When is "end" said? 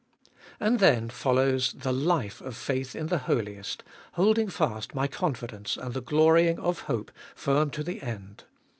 8.01-8.45